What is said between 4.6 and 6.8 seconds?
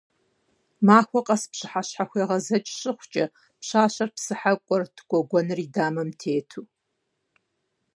кӀуэрт гуэгуэныр и дамэм тету.